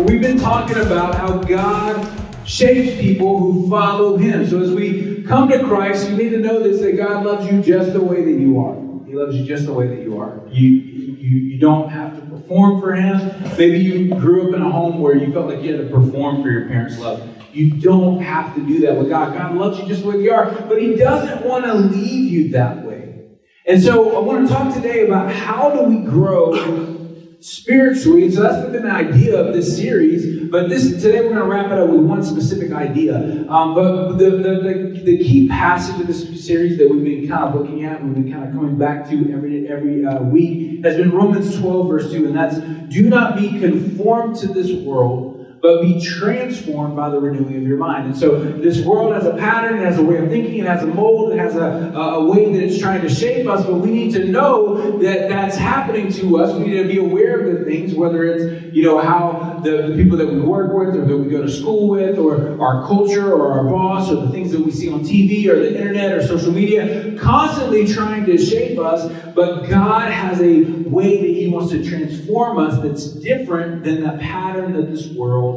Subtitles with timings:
[0.00, 4.48] Well, we've been talking about how God shapes people who follow Him.
[4.48, 7.60] So as we come to Christ, you need to know this that God loves you
[7.60, 8.76] just the way that you are.
[9.06, 10.40] He loves you just the way that you are.
[10.48, 13.18] You, you, you don't have to perform for Him.
[13.58, 16.42] Maybe you grew up in a home where you felt like you had to perform
[16.42, 17.22] for your parents' love.
[17.52, 19.34] You don't have to do that with God.
[19.34, 22.48] God loves you just the way you are, but He doesn't want to leave you
[22.52, 23.36] that way.
[23.66, 26.99] And so I want to talk today about how do we grow
[27.40, 28.24] spiritually.
[28.24, 30.48] And so that's been the idea of this series.
[30.50, 33.16] But this today we're going to wrap it up with one specific idea.
[33.48, 37.44] Um, but the, the, the, the, key passage of this series that we've been kind
[37.44, 40.96] of looking at, we've been kind of coming back to every every uh, week, has
[40.96, 42.26] been Romans 12, verse 2.
[42.26, 42.58] And that's
[42.92, 45.29] do not be conformed to this world
[45.60, 48.06] but be transformed by the renewing of your mind.
[48.06, 50.82] And so this world has a pattern, it has a way of thinking, it has
[50.82, 53.90] a mold, it has a, a way that it's trying to shape us, but we
[53.90, 56.54] need to know that that's happening to us.
[56.54, 60.02] We need to be aware of the things, whether it's, you know, how the, the
[60.02, 63.32] people that we work with or that we go to school with or our culture
[63.32, 66.26] or our boss or the things that we see on TV or the internet or
[66.26, 71.70] social media, constantly trying to shape us, but God has a way that He wants
[71.72, 75.49] to transform us that's different than the pattern that this world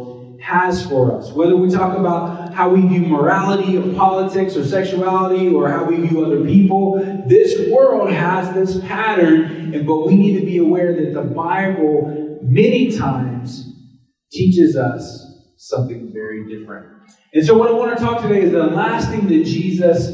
[0.43, 1.31] has for us.
[1.31, 5.95] Whether we talk about how we view morality or politics or sexuality or how we
[6.05, 10.93] view other people, this world has this pattern, and but we need to be aware
[10.93, 13.73] that the Bible many times
[14.33, 16.87] teaches us something very different.
[17.33, 20.11] And so what I want to talk today is the last thing that Jesus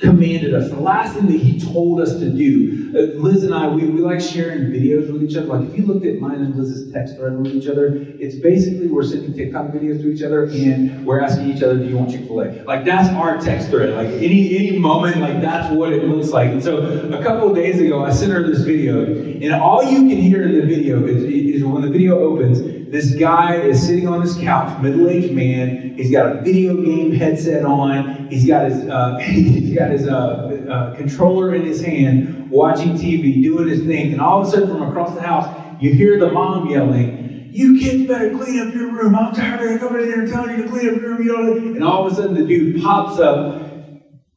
[0.00, 2.79] commanded us, the last thing that he told us to do.
[2.92, 5.46] Liz and I, we, we like sharing videos with each other.
[5.46, 8.88] Like if you looked at mine and Liz's text thread with each other, it's basically
[8.88, 12.10] we're sending TikTok videos to each other and we're asking each other, do you want
[12.10, 12.64] Chick-fil-A?
[12.64, 13.94] Like that's our text thread.
[13.94, 16.50] Like any any moment, like that's what it looks like.
[16.50, 16.78] And so
[17.12, 20.52] a couple days ago, I sent her this video, and all you can hear in
[20.52, 22.60] the video is, is when the video opens,
[22.90, 25.94] this guy is sitting on his couch, middle-aged man.
[25.96, 28.28] He's got a video game headset on.
[28.28, 33.42] He's got his uh, he's got his uh, uh, controller in his hand, watching TV,
[33.42, 34.12] doing his thing.
[34.12, 35.48] And all of a sudden, from across the house,
[35.80, 39.14] you hear the mom yelling, "You kids better clean up your room!
[39.14, 41.32] I'm tired of coming in here and telling you to clean up your room." You
[41.34, 41.74] know.
[41.74, 43.59] And all of a sudden, the dude pops up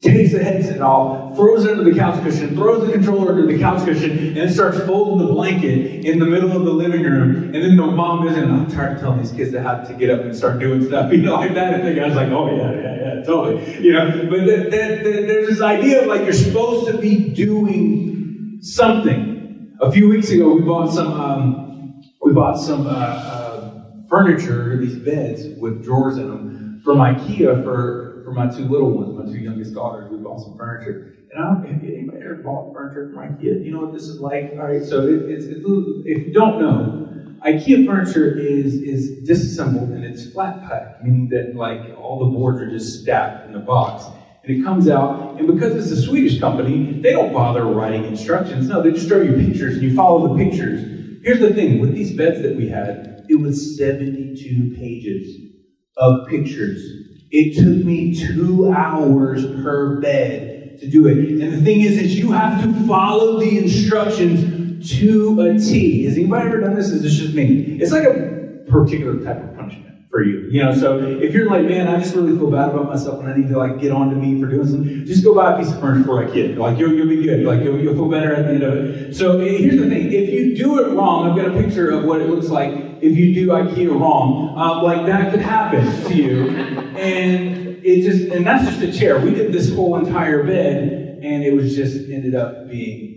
[0.03, 3.57] takes the headset off, throws it under the couch cushion, throws the controller under the
[3.57, 7.45] couch cushion, and starts folding the blanket in the middle of the living room.
[7.45, 9.93] And then the mom is in, I'm tired of telling these kids to have to
[9.93, 11.79] get up and start doing stuff, you know, like that.
[11.79, 13.81] And the guy's like, oh, yeah, yeah, yeah, totally.
[13.81, 17.29] You know, but the, the, the, there's this idea of like you're supposed to be
[17.29, 19.73] doing something.
[19.81, 24.95] A few weeks ago, we bought some, um, we bought some uh, uh, furniture, these
[24.95, 29.39] beds with drawers in them, from IKEA for for my two little ones, my two
[29.39, 30.09] youngest daughters.
[30.11, 31.16] We bought some furniture.
[31.31, 33.66] And I don't have anybody ever bought furniture for my kid.
[33.66, 34.51] You know what this is like?
[34.53, 37.03] All right, so it, it's, it's, if you don't know,
[37.45, 42.62] IKEA furniture is is disassembled and it's flat pack, meaning that like all the boards
[42.62, 44.06] are just stacked in a box.
[44.44, 48.67] And it comes out, and because it's a Swedish company, they don't bother writing instructions.
[48.67, 50.81] No, they just show you pictures and you follow the pictures.
[51.23, 55.53] Here's the thing with these beds that we had, it was 72 pages
[55.97, 57.02] of pictures
[57.33, 61.17] it took me two hours per bed to do it.
[61.17, 66.05] And the thing is, is you have to follow the instructions to a T.
[66.05, 66.89] Has anybody ever done this?
[66.89, 67.79] Is this just me?
[67.81, 70.47] It's like a particular type of punishment for you.
[70.51, 73.27] You know, so if you're like, man, I just really feel bad about myself and
[73.27, 75.57] I need to like get on to me for doing something, just go buy a
[75.57, 76.59] piece of furniture for a kid.
[76.59, 77.44] Like you'll, you'll be good.
[77.45, 79.15] Like you'll, you'll feel better at the end of it.
[79.15, 82.21] So here's the thing: if you do it wrong, I've got a picture of what
[82.21, 82.71] it looks like
[83.01, 84.55] if you do IKEA wrong.
[84.55, 89.19] Um, like that could happen to you, and it just and that's just a chair.
[89.19, 93.13] We did this whole entire bed, and it was just ended up being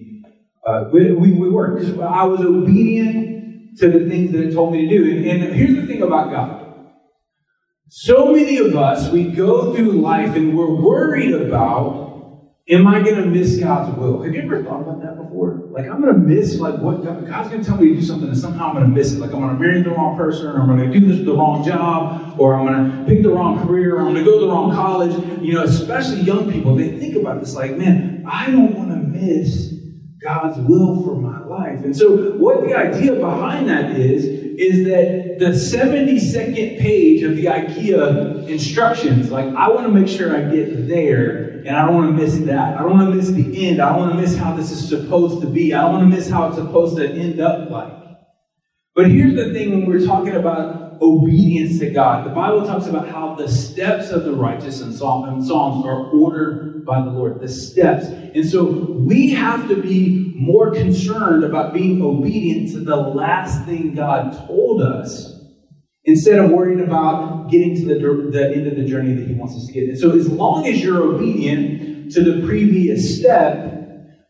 [0.66, 4.88] uh, we, we, we worked I was obedient to the things that it told me
[4.88, 5.16] to do.
[5.16, 6.62] And, and here's the thing about God.
[7.88, 12.05] So many of us, we go through life and we're worried about
[12.68, 14.22] Am I going to miss God's will?
[14.22, 15.62] Have you ever thought about that before?
[15.70, 18.02] Like, I'm going to miss, like, what God, God's going to tell me to do
[18.02, 19.20] something, and somehow I'm going to miss it.
[19.20, 21.32] Like, I'm going to marry the wrong person, or I'm going to do this the
[21.32, 24.40] wrong job, or I'm going to pick the wrong career, or I'm going to go
[24.40, 25.12] to the wrong college.
[25.40, 28.96] You know, especially young people, they think about this like, man, I don't want to
[28.96, 29.72] miss
[30.20, 31.84] God's will for my life.
[31.84, 37.44] And so, what the idea behind that is, is that the 72nd page of the
[37.44, 42.16] IKEA instructions, like, I want to make sure I get there and I don't want
[42.16, 42.76] to miss that.
[42.76, 43.82] I don't want to miss the end.
[43.82, 45.74] I don't want to miss how this is supposed to be.
[45.74, 47.92] I don't want to miss how it's supposed to end up like.
[48.94, 53.08] But here's the thing when we're talking about obedience to God, the Bible talks about
[53.08, 57.40] how the steps of the righteous in Psalms are ordered by the Lord.
[57.40, 58.06] The steps.
[58.06, 63.94] And so we have to be more concerned about being obedient to the last thing
[63.94, 65.35] God told us
[66.06, 69.54] instead of worrying about getting to the, the end of the journey that He wants
[69.54, 69.88] us to get.
[69.88, 73.72] And so, as long as you're obedient to the previous step,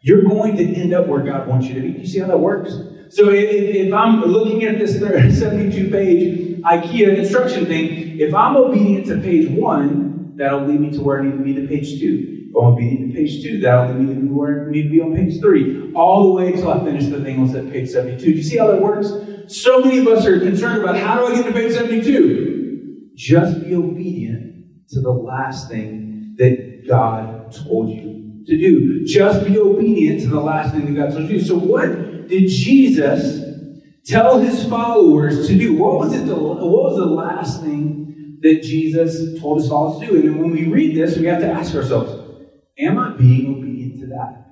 [0.00, 2.00] you're going to end up where God wants you to be.
[2.00, 2.72] You see how that works?
[3.10, 4.98] So, if, if I'm looking at this
[5.38, 11.00] 72 page IKEA instruction thing, if I'm obedient to page one, that'll lead me to
[11.00, 12.35] where I need to be to page two.
[12.58, 15.92] I'm obedient to page two, that'll lead me where need to be on page three.
[15.94, 18.24] All the way until I finish the thing on page 72.
[18.24, 19.12] Do you see how that works?
[19.48, 23.12] So many of us are concerned about how do I get to page 72?
[23.14, 29.04] Just be obedient to the last thing that God told you to do.
[29.04, 31.40] Just be obedient to the last thing that God told you.
[31.40, 33.44] So, what did Jesus
[34.04, 35.74] tell his followers to do?
[35.74, 36.26] What was it?
[36.26, 40.28] The, what was the last thing that Jesus told his followers to do?
[40.28, 42.25] And when we read this, we have to ask ourselves:
[42.78, 44.46] Am I being obedient to that?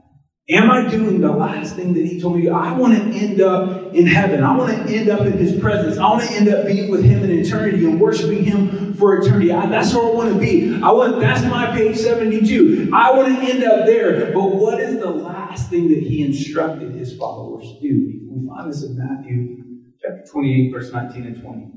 [0.51, 2.51] Am I doing the last thing that he told me?
[2.51, 4.45] I want to end up in heaven.
[4.45, 5.97] I want to end up in his presence.
[5.97, 9.53] I want to end up being with him in eternity and worshiping him for eternity.
[9.53, 10.83] I, that's where I want to be.
[10.83, 12.91] I want that's my page 72.
[12.93, 14.35] I want to end up there.
[14.35, 18.21] But what is the last thing that he instructed his followers to do?
[18.31, 19.65] We find this in Matthew
[20.03, 21.73] chapter 28, verse 19 and 20.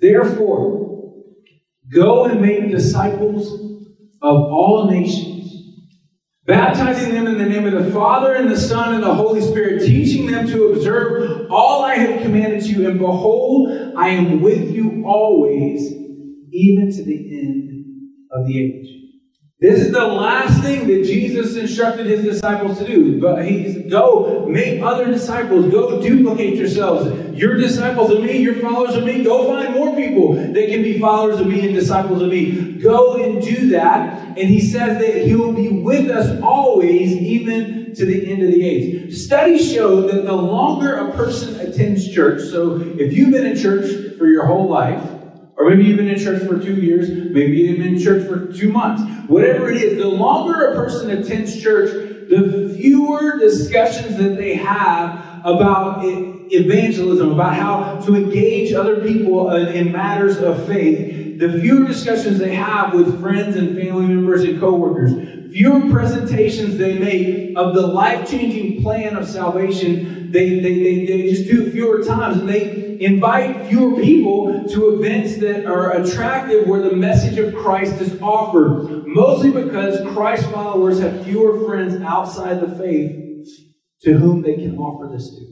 [0.00, 1.22] Therefore,
[1.90, 3.54] go and make disciples
[4.20, 5.35] of all nations
[6.46, 9.84] baptizing them in the name of the Father and the Son and the Holy Spirit,
[9.84, 12.88] teaching them to observe all I have commanded to you.
[12.88, 15.92] And behold, I am with you always,
[16.52, 19.05] even to the end of the age.
[19.58, 23.18] This is the last thing that Jesus instructed his disciples to do.
[23.18, 25.72] But he's go make other disciples.
[25.72, 27.10] Go duplicate yourselves.
[27.34, 28.36] You're disciples of me.
[28.36, 29.24] You're followers of me.
[29.24, 32.74] Go find more people that can be followers of me and disciples of me.
[32.74, 34.36] Go and do that.
[34.36, 38.50] And he says that he will be with us always, even to the end of
[38.50, 39.14] the age.
[39.14, 44.18] Studies show that the longer a person attends church, so if you've been in church
[44.18, 45.02] for your whole life,
[45.56, 48.52] or maybe you've been in church for two years, maybe you've been in church for
[48.52, 49.02] two months.
[49.28, 51.90] Whatever it is, the longer a person attends church,
[52.28, 59.92] the fewer discussions that they have about evangelism, about how to engage other people in
[59.92, 65.12] matters of faith, the fewer discussions they have with friends and family members and coworkers,
[65.52, 71.30] fewer presentations they make of the life changing plan of salvation, they, they, they, they
[71.30, 72.38] just do fewer times.
[72.38, 78.00] And they invite fewer people to events that are attractive where the message of Christ
[78.02, 83.48] is offered, mostly because Christ followers have fewer friends outside the faith
[84.02, 85.46] to whom they can offer this to.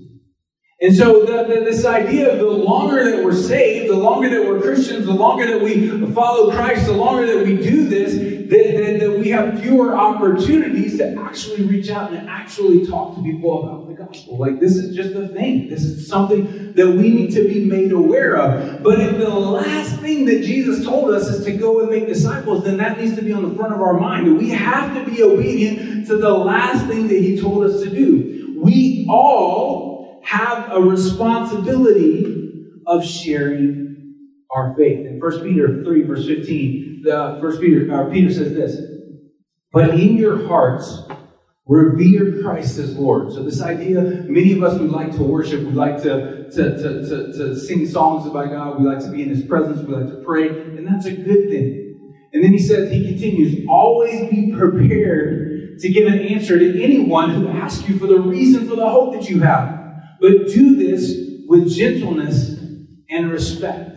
[0.83, 4.47] And so, the, the, this idea of the longer that we're saved, the longer that
[4.47, 8.77] we're Christians, the longer that we follow Christ, the longer that we do this, that,
[8.77, 13.63] that, that we have fewer opportunities to actually reach out and actually talk to people
[13.63, 14.39] about the gospel.
[14.39, 15.69] Like, this is just a thing.
[15.69, 18.83] This is something that we need to be made aware of.
[18.83, 22.65] But if the last thing that Jesus told us is to go and make disciples,
[22.65, 24.37] then that needs to be on the front of our mind.
[24.37, 28.61] We have to be obedient to the last thing that He told us to do.
[28.63, 33.85] We all have a responsibility of sharing
[34.51, 35.07] our faith.
[35.07, 36.94] In 1 Peter 3, verse 15,
[37.41, 38.81] first Peter, uh, Peter says this,
[39.73, 41.03] but in your hearts
[41.67, 43.33] revere Christ as Lord.
[43.33, 47.09] So this idea, many of us would like to worship, we like to, to, to,
[47.09, 50.09] to, to sing songs about God, we like to be in his presence, we like
[50.09, 51.81] to pray, and that's a good thing.
[52.33, 57.31] And then he says, he continues, always be prepared to give an answer to anyone
[57.31, 59.81] who asks you for the reason for the hope that you have.
[60.21, 62.59] But do this with gentleness
[63.09, 63.94] and respect.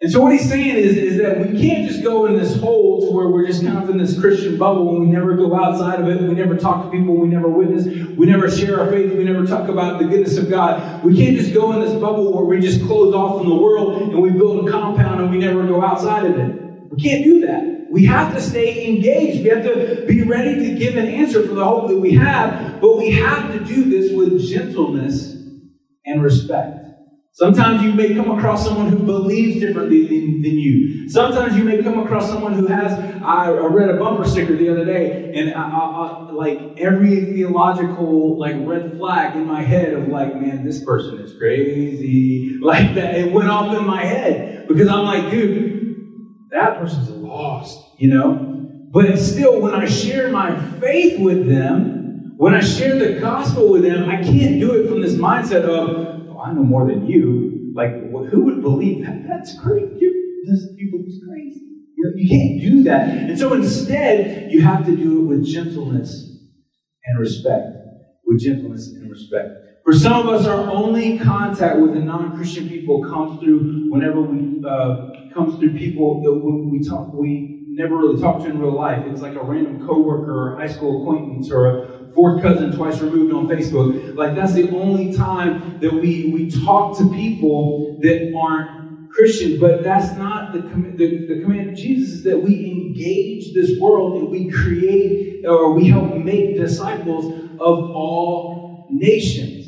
[0.00, 3.00] And so what he's saying is, is that we can't just go in this hole
[3.00, 6.00] to where we're just kind of in this Christian bubble and we never go outside
[6.00, 7.84] of it, we never talk to people, we never witness,
[8.16, 11.02] we never share our faith, we never talk about the goodness of God.
[11.02, 14.00] We can't just go in this bubble where we just close off from the world
[14.02, 16.92] and we build a compound and we never go outside of it.
[16.92, 17.88] We can't do that.
[17.90, 19.42] We have to stay engaged.
[19.42, 22.80] We have to be ready to give an answer for the hope that we have,
[22.80, 25.34] but we have to do this with gentleness
[26.06, 26.87] and respect.
[27.38, 31.08] Sometimes you may come across someone who believes differently than, than you.
[31.08, 32.92] Sometimes you may come across someone who has.
[33.22, 38.40] I, I read a bumper sticker the other day, and I, I, like every theological
[38.40, 42.56] like red flag in my head of like, man, this person is crazy.
[42.60, 47.78] Like that, it went off in my head because I'm like, dude, that person's lost,
[47.98, 48.34] you know.
[48.90, 53.82] But still, when I share my faith with them, when I share the gospel with
[53.82, 57.72] them, I can't do it from this mindset of, oh, I know more than you.
[57.74, 59.26] Like, who would believe that?
[59.28, 59.96] That's crazy.
[60.00, 61.60] You, this people is crazy.
[61.96, 63.08] You, you can't do that.
[63.08, 66.38] And so instead, you have to do it with gentleness
[67.04, 67.76] and respect.
[68.24, 69.48] With gentleness and respect.
[69.84, 74.62] For some of us, our only contact with the non-Christian people comes through whenever we
[74.68, 79.04] uh, comes through people that we talk we never really talk to in real life.
[79.06, 83.34] It's like a random coworker or high school acquaintance or a fourth cousin twice removed
[83.34, 84.16] on Facebook.
[84.16, 89.58] Like that's the only time that we we talk to people that aren't Christian.
[89.58, 92.14] But that's not the, the, the command of Jesus.
[92.16, 97.26] Is that we engage this world and we create or we help make disciples
[97.60, 99.66] of all nations.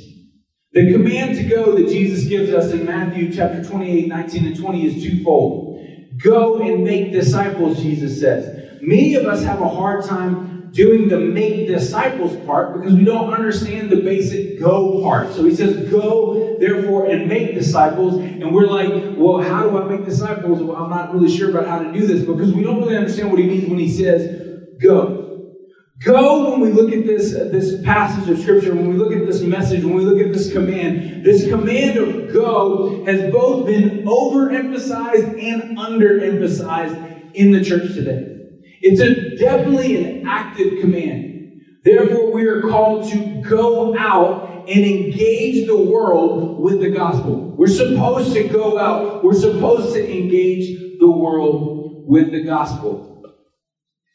[0.73, 4.87] The command to go that Jesus gives us in Matthew chapter 28, 19, and 20
[4.87, 5.85] is twofold.
[6.23, 8.79] Go and make disciples, Jesus says.
[8.81, 13.33] Many of us have a hard time doing the make disciples part because we don't
[13.33, 15.33] understand the basic go part.
[15.33, 18.15] So he says, Go, therefore, and make disciples.
[18.15, 20.63] And we're like, Well, how do I make disciples?
[20.63, 23.31] Well, I'm not really sure about how to do this because we don't really understand
[23.31, 25.21] what he means when he says, Go.
[26.05, 29.27] Go when we look at this, uh, this passage of Scripture, when we look at
[29.27, 34.05] this message, when we look at this command, this command of go has both been
[34.07, 38.40] overemphasized and underemphasized in the church today.
[38.81, 41.61] It's a, definitely an active command.
[41.85, 47.55] Therefore, we are called to go out and engage the world with the gospel.
[47.57, 53.25] We're supposed to go out, we're supposed to engage the world with the gospel.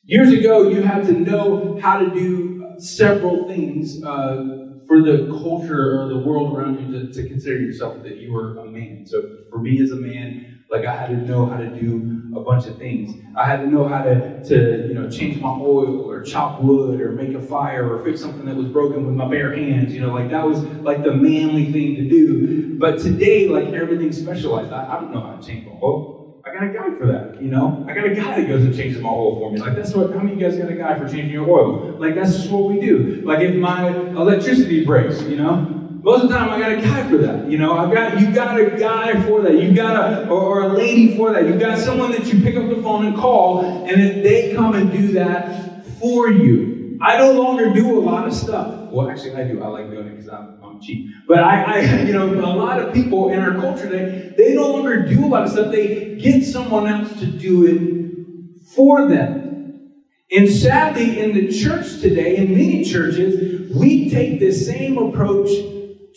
[0.03, 6.01] Years ago, you had to know how to do several things uh, for the culture
[6.01, 9.05] or the world around you to, to, consider yourself that you were a man.
[9.07, 12.41] So for me as a man, like I had to know how to do a
[12.41, 13.15] bunch of things.
[13.36, 17.00] I had to know how to, to you know change my oil or chop wood
[17.01, 19.93] or make a fire or fix something that was broken with my bare hands.
[19.93, 22.77] You know, like that was like the manly thing to do.
[22.77, 24.72] But today, like everything's specialized.
[24.72, 26.15] I, I don't know how to change my oil.
[26.45, 27.84] I got a guy for that, you know?
[27.89, 29.60] I got a guy that goes and changes my oil for me.
[29.60, 31.95] Like, that's what, how many of you guys got a guy for changing your oil?
[31.98, 33.24] Like, that's just what we do.
[33.25, 35.75] Like, if my electricity breaks, you know?
[36.05, 37.50] Most of the time, I got a guy for that.
[37.50, 39.59] You know, I've got you got a guy for that.
[39.59, 41.47] You've got a or, or, a lady for that.
[41.47, 44.75] You've got someone that you pick up the phone and call, and then they come
[44.75, 47.00] and do that for you.
[47.01, 48.91] I no longer do a lot of stuff.
[48.91, 49.63] Well, actually, I do.
[49.63, 51.09] I like doing it because I'm cheap.
[51.27, 54.74] But I, I, you know, a lot of people in our culture today, they no
[54.74, 55.71] longer do a lot of stuff.
[55.71, 60.03] They get someone else to do it for them.
[60.31, 65.50] And sadly, in the church today, in many churches, we take this same approach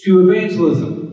[0.05, 1.09] to evangelism.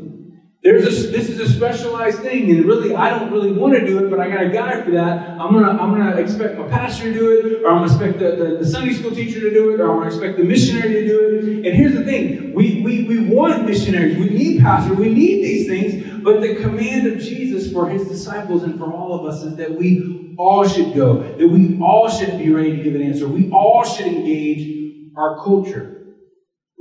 [0.66, 4.04] There's a, this is a specialized thing, and really, I don't really want to do
[4.04, 5.40] it, but I got a guy for that.
[5.40, 8.36] I'm gonna, I'm gonna expect my pastor to do it, or I'm gonna expect the,
[8.36, 11.08] the, the Sunday school teacher to do it, or I'm gonna expect the missionary to
[11.08, 11.68] do it.
[11.68, 15.68] And here's the thing: we, we, we want missionaries, we need pastors, we need these
[15.68, 16.24] things.
[16.24, 19.72] But the command of Jesus for His disciples and for all of us is that
[19.72, 23.28] we all should go, that we all should be ready to give an answer.
[23.28, 25.95] We all should engage our culture.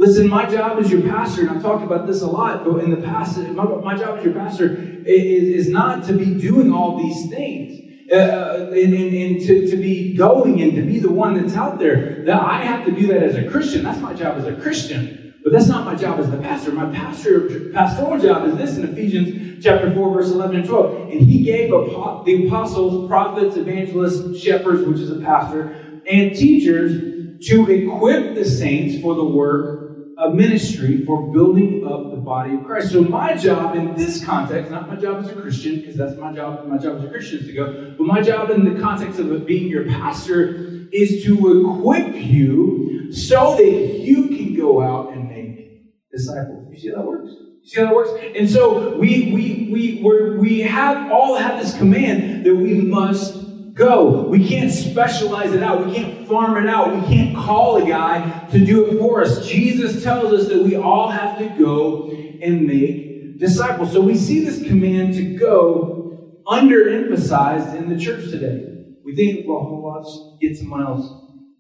[0.05, 2.91] Listen, my job as your pastor, and I've talked about this a lot but in
[2.91, 4.75] the past, my, my job as your pastor
[5.07, 7.81] is, is, not to be doing all these things.
[8.13, 11.57] Uh, uh, and, and, and to, to be going and to be the one that's
[11.57, 12.23] out there.
[12.27, 13.83] That I have to do that as a Christian.
[13.83, 15.35] That's my job as a Christian.
[15.43, 16.73] But that's not my job as the pastor.
[16.73, 21.13] My pastor, pastoral job is this in Ephesians chapter 4, verse 11 and 12.
[21.13, 27.71] And he gave the apostles, prophets, evangelists, shepherds, which is a pastor, and teachers to
[27.71, 29.84] equip the saints for the work
[30.25, 32.93] a ministry for building up the body of Christ.
[32.93, 36.33] So my job in this context, not my job as a Christian, because that's my
[36.33, 39.21] job, my job as a Christian is to go, but my job in the context
[39.21, 45.29] of being your pastor is to equip you so that you can go out and
[45.29, 46.69] make disciples.
[46.71, 47.31] You see how that works?
[47.31, 48.11] You see how that works?
[48.37, 53.44] And so we we we we we have all have this command that we must
[53.75, 54.23] go.
[54.29, 55.87] We can't specialize it out.
[55.87, 56.95] We can't farm it out.
[56.95, 59.47] We can't call a guy to do it for us.
[59.47, 63.93] Jesus tells us that we all have to go and make disciples.
[63.93, 68.71] So we see this command to go underemphasized in the church today.
[69.05, 71.07] We think, well, let's get someone else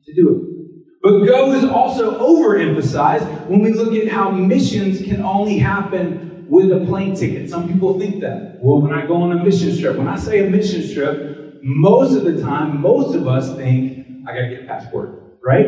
[0.06, 0.54] to do it.
[1.02, 6.72] But go is also overemphasized when we look at how missions can only happen with
[6.72, 7.50] a plane ticket.
[7.50, 8.58] Some people think that.
[8.62, 11.33] Well, when I go on a mission trip, when I say a mission trip,
[11.64, 15.66] most of the time, most of us think, I gotta get a passport, right?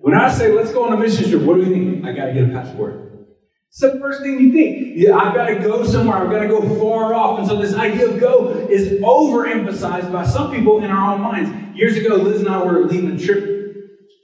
[0.00, 2.04] When I say, let's go on a mission trip, what do we think?
[2.04, 3.04] I gotta get a passport.
[3.68, 4.92] It's the first thing you think.
[4.94, 6.18] Yeah, I've got to go somewhere.
[6.18, 7.40] I've got to go far off.
[7.40, 11.76] And so this idea of go is overemphasized by some people in our own minds.
[11.76, 13.53] Years ago, Liz and I were leading a trip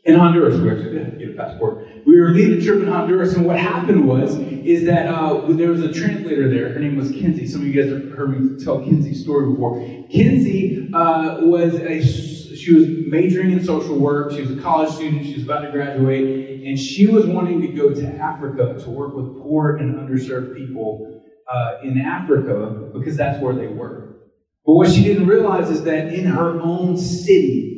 [0.05, 0.59] in Honduras.
[0.59, 1.87] We actually did to get a passport.
[2.07, 5.71] We were leading a trip in Honduras, and what happened was is that uh, there
[5.71, 6.73] was a translator there.
[6.73, 7.47] Her name was Kinsey.
[7.47, 9.81] Some of you guys have heard me tell Kinsey's story before.
[10.11, 12.03] Kinsey uh, was a
[12.57, 14.33] she was majoring in social work.
[14.33, 15.25] She was a college student.
[15.25, 19.15] She was about to graduate, and she was wanting to go to Africa to work
[19.15, 24.17] with poor and underserved people uh, in Africa because that's where they were.
[24.67, 27.70] But what she didn't realize is that in her own city,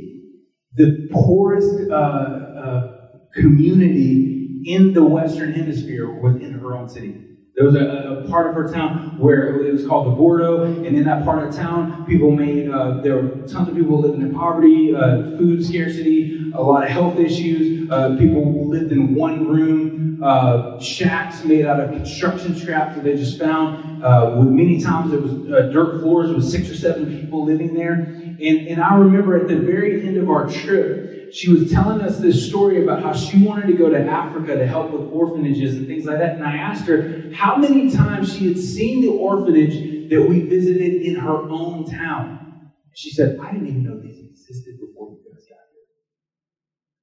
[0.74, 2.96] the poorest uh, uh,
[3.34, 7.31] community in the Western Hemisphere was in her own city.
[7.54, 10.86] There was a, a, part of her town where it was called the Bordo, and
[10.86, 14.34] in that part of town, people made, uh, there were tons of people living in
[14.34, 17.90] poverty, uh, food scarcity, a lot of health issues.
[17.90, 23.16] Uh, people lived in one room, uh, shacks made out of construction scraps that they
[23.16, 24.02] just found.
[24.02, 27.74] Uh, with many times, it was uh, dirt floors with six or seven people living
[27.74, 27.92] there.
[27.92, 32.18] And, and I remember at the very end of our trip, she was telling us
[32.18, 35.86] this story about how she wanted to go to Africa to help with orphanages and
[35.86, 36.36] things like that.
[36.36, 41.02] And I asked her how many times she had seen the orphanage that we visited
[41.02, 42.70] in her own town.
[42.94, 45.86] She said, I didn't even know these existed before you guys got here.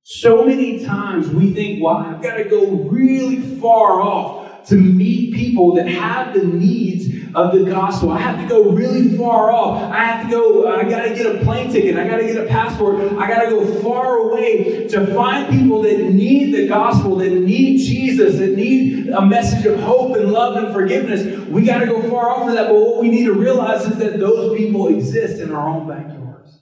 [0.04, 5.34] So many times we think, well, I've got to go really far off to meet
[5.34, 8.12] people that have the needs of the gospel.
[8.12, 9.82] I have to go really far off.
[9.92, 11.98] I have to go, I got to get a plane ticket.
[11.98, 13.14] I got to get a passport.
[13.14, 17.78] I got to go far away to find people that need the gospel, that need
[17.80, 21.48] Jesus, that need a message of hope and love and forgiveness.
[21.50, 22.70] We got to go far off for that.
[22.70, 26.62] But what we need to realize is that those people exist in our own backyards,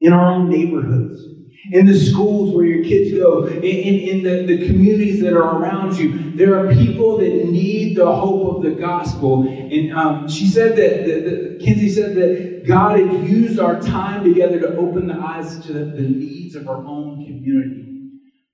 [0.00, 1.30] in our own neighborhoods
[1.70, 5.96] in the schools where your kids go, in, in, the, the communities that are around
[5.96, 6.32] you.
[6.32, 9.46] There are people that need the hope of the gospel.
[9.46, 14.24] And um, she said that, that, that, Kinsey said that God had used our time
[14.24, 17.86] together to open the eyes to the, the needs of our own community.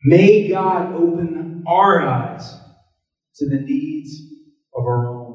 [0.05, 2.53] May God open our eyes
[3.37, 4.21] to the needs
[4.75, 5.26] of our own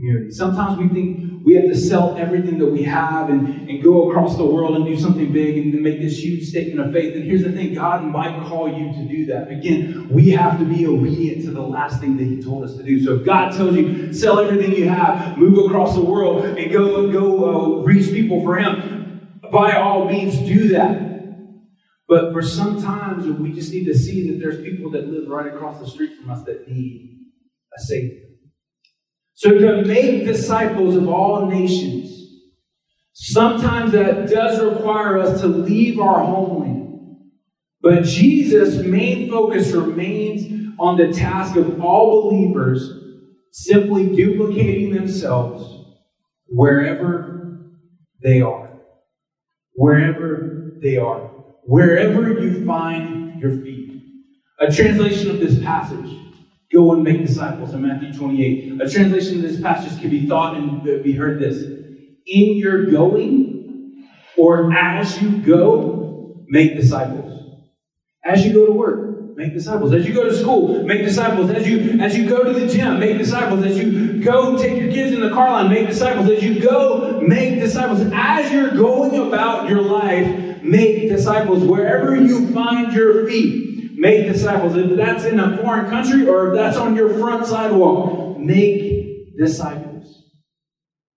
[0.00, 0.30] community.
[0.30, 4.36] Sometimes we think we have to sell everything that we have and, and go across
[4.36, 7.14] the world and do something big and make this huge statement of faith.
[7.14, 9.48] And here's the thing God might call you to do that.
[9.48, 12.82] Again, we have to be obedient to the last thing that He told us to
[12.82, 13.02] do.
[13.04, 17.10] So if God tells you, sell everything you have, move across the world, and go,
[17.12, 21.08] go uh, reach people for Him, by all means, do that.
[22.08, 25.46] But for some times, we just need to see that there's people that live right
[25.46, 27.18] across the street from us that need
[27.76, 28.29] a Savior.
[29.40, 32.30] So to make disciples of all nations,
[33.14, 37.16] sometimes that does require us to leave our homeland.
[37.80, 42.92] But Jesus' main focus remains on the task of all believers
[43.50, 45.86] simply duplicating themselves
[46.48, 47.62] wherever
[48.22, 48.78] they are.
[49.72, 51.30] Wherever they are.
[51.64, 54.02] Wherever you find your feet.
[54.60, 56.29] A translation of this passage
[56.72, 58.80] Go and make disciples in Matthew 28.
[58.80, 61.64] A translation of this passage can be thought and be heard this.
[62.26, 64.06] In your going,
[64.36, 67.66] or as you go, make disciples.
[68.24, 69.92] As you go to work, make disciples.
[69.92, 71.50] As you go to school, make disciples.
[71.50, 73.64] As you as you go to the gym, make disciples.
[73.64, 76.30] As you go take your kids in the car line, make disciples.
[76.30, 78.00] As you go, make disciples.
[78.12, 83.69] As you're going about your life, make disciples wherever you find your feet
[84.00, 84.76] make disciples.
[84.76, 90.24] If that's in a foreign country or if that's on your front sidewalk, make disciples.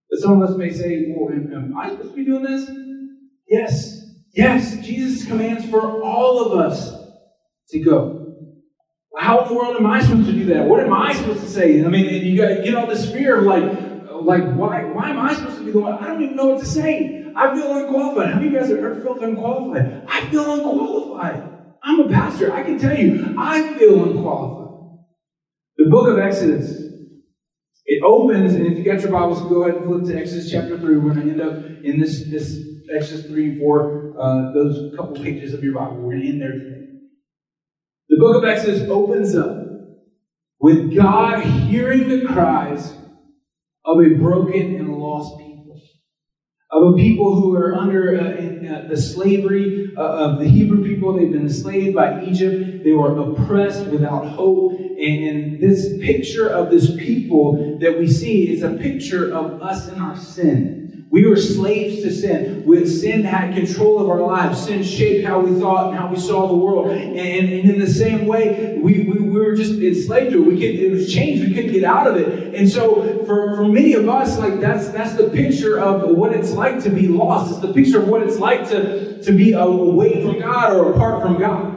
[0.09, 2.69] But some of us may say, well, am I supposed to be doing this?
[3.47, 4.01] Yes.
[4.33, 4.85] Yes.
[4.85, 6.93] Jesus commands for all of us
[7.69, 8.19] to go.
[9.17, 10.65] How in the world am I supposed to do that?
[10.65, 11.85] What am I supposed to say?
[11.85, 13.63] I mean, you got get all this fear of like,
[14.11, 15.93] like why, why am I supposed to be the one?
[15.93, 17.31] I don't even know what to say.
[17.35, 18.33] I feel unqualified.
[18.33, 20.03] How many of you guys have ever felt unqualified?
[20.07, 21.53] I feel unqualified.
[21.83, 22.53] I'm a pastor.
[22.53, 24.99] I can tell you, I feel unqualified.
[25.77, 26.81] The book of Exodus,
[27.85, 30.79] it opens, and if you got your Bibles, go ahead and flip to Exodus chapter
[30.79, 30.97] 3.
[30.97, 32.57] We're going to end up in this, this
[32.93, 35.97] Exodus 3 and 4, uh, those couple pages of your Bible.
[35.97, 36.87] We're going to end there today.
[38.07, 39.57] The book of Exodus opens up
[40.61, 42.93] with God hearing the cries
[43.83, 45.52] of a broken and lost people
[46.73, 50.83] of a people who are under uh, in, uh, the slavery uh, of the Hebrew
[50.83, 51.13] people.
[51.13, 52.83] They've been enslaved by Egypt.
[52.83, 54.73] They were oppressed without hope.
[54.79, 59.99] And this picture of this people that we see is a picture of us in
[59.99, 60.82] our sin.
[61.13, 62.65] We were slaves to sin.
[62.65, 64.65] With sin had control of our lives.
[64.65, 66.89] Sin shaped how we thought and how we saw the world.
[66.89, 70.47] And, and in the same way, we, we, we were just enslaved to it.
[70.47, 71.47] We could, it was changed.
[71.47, 72.55] We couldn't get out of it.
[72.55, 76.53] And so for, for many of us, like that's that's the picture of what it's
[76.53, 77.51] like to be lost.
[77.51, 81.21] It's the picture of what it's like to, to be away from God or apart
[81.21, 81.72] from God.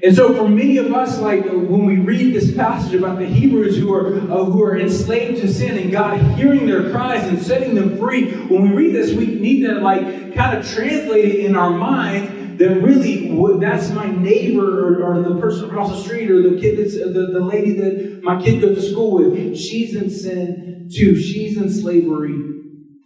[0.00, 3.76] And so, for many of us, like when we read this passage about the Hebrews
[3.76, 7.74] who are uh, who are enslaved to sin, and God hearing their cries and setting
[7.74, 11.56] them free, when we read this, we need to like kind of translate it in
[11.56, 13.28] our minds that really
[13.60, 17.30] that's my neighbor or, or, the person across the street or the kid that's the,
[17.32, 19.56] the lady that my kid goes to school with.
[19.56, 21.20] She's in sin too.
[21.20, 22.36] She's in slavery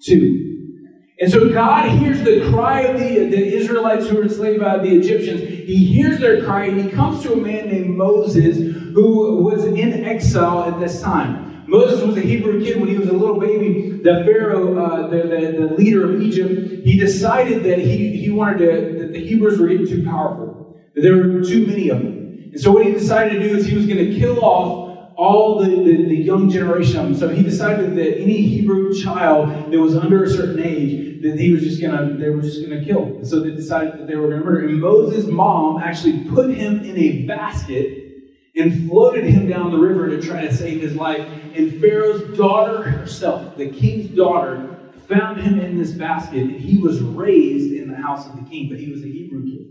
[0.02, 0.51] too.
[1.22, 4.88] And so God hears the cry of the, the Israelites who were enslaved by the
[4.88, 5.40] Egyptians.
[5.40, 8.56] He hears their cry and he comes to a man named Moses
[8.92, 11.64] who was in exile at this time.
[11.68, 14.00] Moses was a Hebrew kid when he was a little baby.
[14.02, 18.58] The Pharaoh, uh, the, the, the, leader of Egypt, he decided that he, he wanted
[18.58, 22.50] to, that the Hebrews were getting too powerful, that there were too many of them.
[22.50, 25.60] And so what he decided to do is he was going to kill off all
[25.60, 27.14] the, the, the, young generation of them.
[27.14, 31.52] So he decided that any Hebrew child that was under a certain age, that he
[31.52, 33.24] was just gonna, they were just gonna kill.
[33.24, 34.68] So they decided that they were gonna murder.
[34.68, 38.12] And Moses' mom actually put him in a basket
[38.54, 41.26] and floated him down the river to try to save his life.
[41.54, 44.68] And Pharaoh's daughter herself, the king's daughter,
[45.08, 48.68] found him in this basket, and he was raised in the house of the king,
[48.68, 49.61] but he was a Hebrew kid.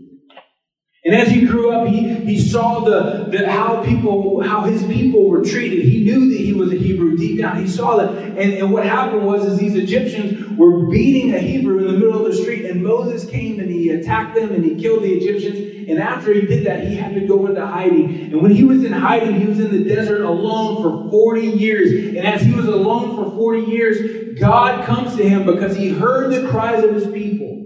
[1.04, 5.28] And as he grew up, he, he saw the, the how people how his people
[5.28, 5.84] were treated.
[5.84, 7.60] He knew that he was a Hebrew deep down.
[7.60, 8.10] He saw that.
[8.12, 12.24] And, and what happened was is these Egyptians were beating a Hebrew in the middle
[12.24, 15.88] of the street, and Moses came and he attacked them and he killed the Egyptians.
[15.88, 18.32] And after he did that, he had to go into hiding.
[18.32, 22.16] And when he was in hiding, he was in the desert alone for 40 years.
[22.16, 26.32] And as he was alone for 40 years, God comes to him because he heard
[26.32, 27.61] the cries of his people.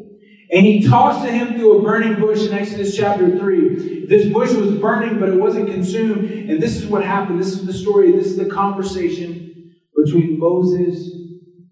[0.52, 4.06] And he talks to him through a burning bush in Exodus chapter 3.
[4.06, 6.30] This bush was burning, but it wasn't consumed.
[6.48, 7.40] And this is what happened.
[7.40, 8.12] This is the story.
[8.12, 11.10] This is the conversation between Moses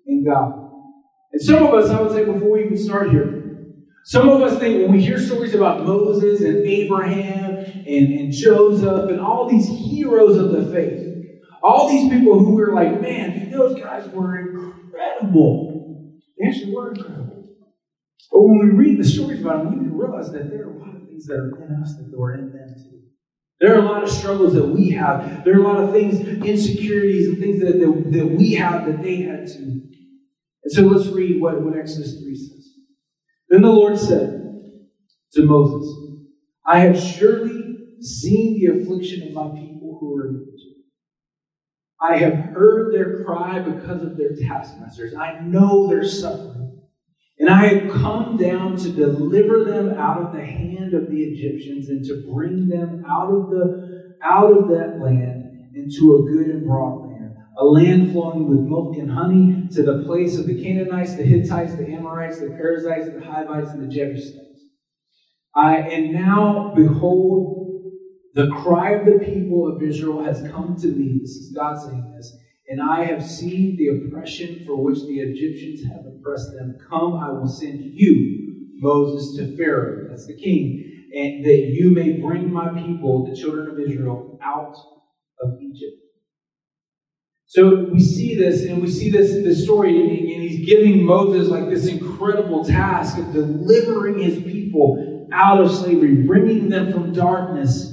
[0.06, 0.70] and God.
[1.32, 3.42] And some of us, I would say, before we even start here,
[4.04, 9.08] some of us think when we hear stories about Moses and Abraham and, and Joseph
[9.08, 11.04] and all these heroes of the faith,
[11.62, 16.12] all these people who were like, man, those guys were incredible.
[16.38, 17.33] They actually were incredible.
[18.34, 20.96] But when we read the stories about them, we realize that there are a lot
[20.96, 23.00] of things that are in us that were in them too.
[23.60, 25.44] There are a lot of struggles that we have.
[25.44, 29.04] There are a lot of things, insecurities and things that, that, that we have that
[29.04, 29.82] they had too.
[30.64, 32.70] And so let's read what, what Exodus 3 says.
[33.50, 34.58] Then the Lord said
[35.34, 35.88] to Moses,
[36.66, 40.80] I have surely seen the affliction of my people who are in Egypt.
[42.02, 45.14] I have heard their cry because of their taskmasters.
[45.14, 46.63] I know their suffering.
[47.38, 51.88] And I have come down to deliver them out of the hand of the Egyptians
[51.88, 56.64] and to bring them out of the out of that land into a good and
[56.64, 61.16] broad land, a land flowing with milk and honey, to the place of the Canaanites,
[61.16, 64.38] the Hittites, the Amorites, the Perizzites, the Hivites, and the Jebusites.
[65.56, 67.92] I and now behold,
[68.34, 71.18] the cry of the people of Israel has come to me.
[71.20, 72.32] This is God saying this
[72.68, 76.78] and I have seen the oppression for which the Egyptians have oppressed them.
[76.88, 82.20] Come, I will send you, Moses, to Pharaoh, that's the king, and that you may
[82.20, 84.76] bring my people, the children of Israel, out
[85.40, 86.00] of Egypt.
[87.46, 91.68] So we see this, and we see this, this story, and he's giving Moses like
[91.68, 97.92] this incredible task of delivering his people out of slavery, bringing them from darkness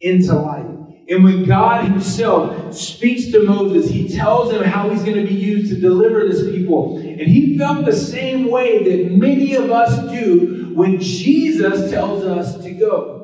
[0.00, 0.75] into light.
[1.08, 5.34] And when God Himself speaks to Moses, He tells him how He's going to be
[5.34, 6.98] used to deliver this people.
[6.98, 12.62] And he felt the same way that many of us do when Jesus tells us
[12.62, 13.16] to go.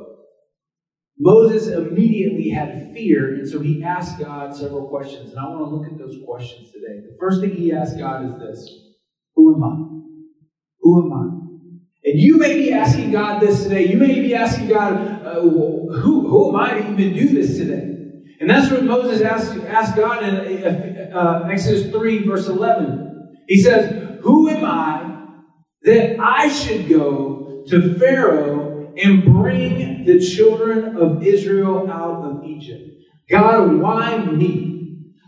[1.18, 5.30] Moses immediately had fear, and so he asked God several questions.
[5.30, 7.00] And I want to look at those questions today.
[7.00, 8.68] The first thing he asked God is this
[9.36, 9.76] Who am I?
[10.80, 11.41] Who am I?
[12.04, 13.86] And you may be asking God this today.
[13.86, 17.92] You may be asking God, uh, who, who am I to even do this today?
[18.40, 23.44] And that's what Moses asked, asked God in uh, Exodus 3, verse 11.
[23.46, 25.26] He says, Who am I
[25.82, 32.82] that I should go to Pharaoh and bring the children of Israel out of Egypt?
[33.30, 34.71] God, why me?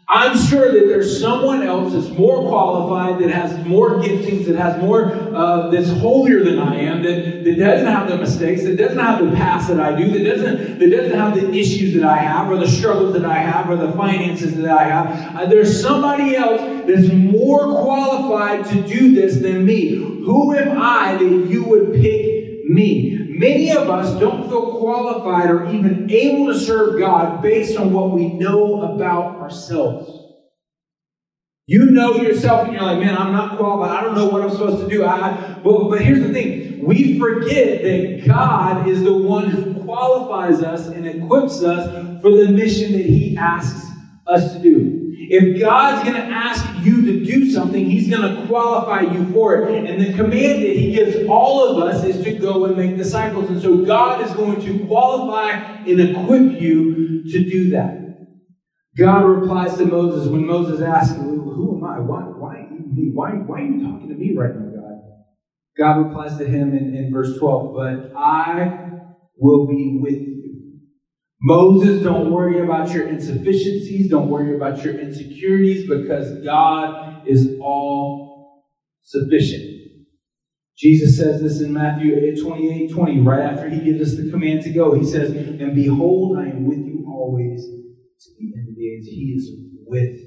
[0.07, 4.81] I'm sure that there's someone else that's more qualified, that has more giftings, that has
[4.83, 8.99] more, uh, that's holier than I am, that, that doesn't have the mistakes, that doesn't
[8.99, 12.19] have the past that I do, that doesn't, that doesn't have the issues that I
[12.19, 15.37] have, or the struggles that I have, or the finances that I have.
[15.37, 19.95] Uh, there's somebody else that's more qualified to do this than me.
[19.95, 23.27] Who am I that you would pick me?
[23.31, 28.13] Many of us don't feel qualified or even able to serve God based on what
[28.13, 30.21] we know about ourselves.
[31.67, 33.97] You know yourself, and you're like, man, I'm not qualified.
[33.97, 35.05] I don't know what I'm supposed to do.
[35.05, 40.63] I, but, but here's the thing we forget that God is the one who qualifies
[40.63, 43.94] us and equips us for the mission that He asks
[44.27, 45.01] us to do.
[45.17, 49.63] If God's going to ask you to do something, He's going to qualify you for
[49.63, 49.85] it.
[49.85, 53.49] And the command that He gives all of us is to go and make disciples.
[53.49, 58.05] And so God is going to qualify and equip you to do that.
[58.97, 61.99] God replies to Moses when Moses asks, Who am I?
[62.01, 62.55] Why, why?
[63.15, 65.01] Why, why are you talking to me right now, God?
[65.77, 69.01] God replies to him in, in verse 12, But I
[69.37, 70.34] will be with you.
[71.47, 74.09] Moses, don't worry about your insufficiencies.
[74.09, 78.65] Don't worry about your insecurities because God is all
[79.03, 79.63] sufficient.
[80.79, 84.63] Jesus says this in Matthew 8, 28 20, right after he gives us the command
[84.63, 84.95] to go.
[84.95, 89.05] He says, And behold, I am with you always to the end of the age.
[89.05, 89.51] He is
[89.87, 90.19] with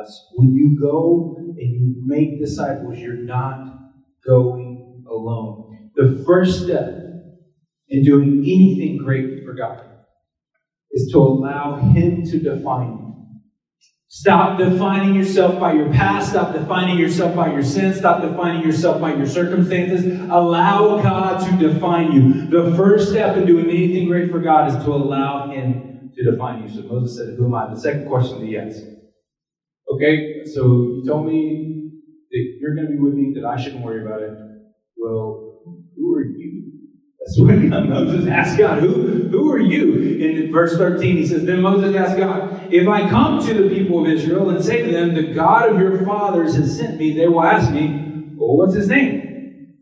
[0.00, 0.28] us.
[0.32, 3.66] When you go and you make disciples, you're not
[4.26, 5.90] going alone.
[5.94, 6.88] The first step
[7.90, 9.91] in doing anything great for God
[10.92, 13.12] is to allow Him to define you.
[14.08, 16.30] Stop defining yourself by your past.
[16.30, 17.96] Stop defining yourself by your sins.
[17.96, 20.04] Stop defining yourself by your circumstances.
[20.30, 22.46] Allow God to define you.
[22.48, 26.62] The first step in doing anything great for God is to allow Him to define
[26.62, 26.68] you.
[26.68, 27.72] So Moses said, Who am I?
[27.72, 28.82] The second question he asked.
[29.90, 31.90] Okay, so you told me
[32.30, 34.32] that you're going to be with me, that I shouldn't worry about it.
[34.96, 35.62] Well,
[35.96, 36.41] who are you?
[37.24, 38.80] That's Moses asked God.
[38.80, 39.94] Who, who are you?
[40.20, 44.02] In verse 13, he says, Then Moses asked God, If I come to the people
[44.02, 47.28] of Israel and say to them, The God of your fathers has sent me, they
[47.28, 49.76] will ask me, Well, what's his name?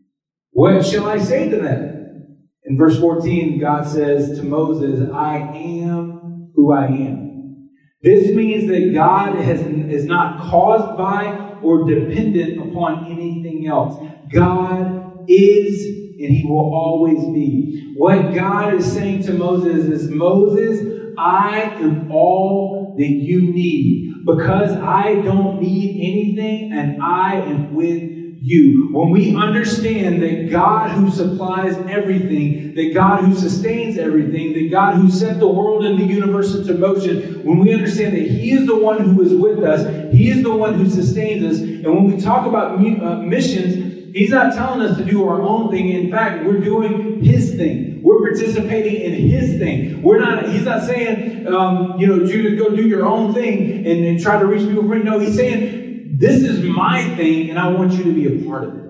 [0.53, 2.38] What shall I say to them?
[2.64, 7.70] In verse 14, God says to Moses, I am who I am.
[8.03, 14.03] This means that God has, is not caused by or dependent upon anything else.
[14.33, 17.94] God is and he will always be.
[17.96, 24.72] What God is saying to Moses is Moses, I am all that you need because
[24.72, 28.88] I don't need anything and I am with you.
[28.92, 34.96] When we understand that God who supplies everything, that God who sustains everything, that God
[34.96, 38.66] who set the world and the universe into motion, when we understand that He is
[38.66, 42.04] the one who is with us, He is the one who sustains us, and when
[42.04, 45.88] we talk about uh, missions, He's not telling us to do our own thing.
[45.90, 48.03] In fact, we're doing His thing.
[48.03, 50.03] We're participating in His thing.
[50.03, 50.49] We're not.
[50.49, 54.38] He's not saying, um, you know, Judah, go do your own thing and, and try
[54.38, 54.96] to reach people for.
[54.96, 58.64] No, He's saying, this is my thing, and I want you to be a part
[58.64, 58.85] of it.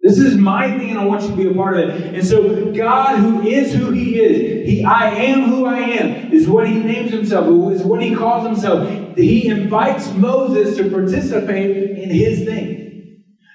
[0.00, 2.14] This is my thing, and I want you to be a part of it.
[2.14, 6.46] And so, God, who is who He is, He, I am who I am, is
[6.46, 8.88] what He names Himself, is what He calls Himself.
[9.16, 12.83] He invites Moses to participate in His thing.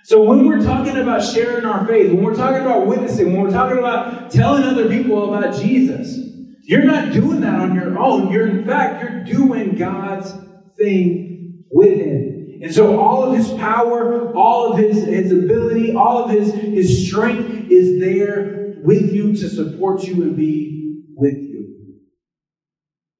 [0.09, 3.51] So when we're talking about sharing our faith, when we're talking about witnessing, when we're
[3.51, 6.17] talking about telling other people about Jesus,
[6.63, 8.31] you're not doing that on your own.
[8.31, 10.33] You're, in fact, you're doing God's
[10.79, 12.59] thing with Him.
[12.63, 17.07] And so all of His power, all of His, his ability, all of His, His
[17.07, 21.99] strength is there with you to support you and be with you.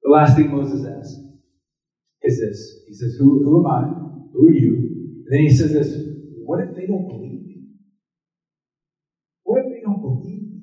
[0.02, 1.14] The last thing Moses asks
[2.24, 2.80] is this.
[2.88, 3.88] He says, Who, who am I?
[4.32, 4.74] Who are you?
[4.74, 6.09] And then he says this
[6.50, 7.62] what if they don't believe me?
[9.44, 10.62] What if they don't believe me?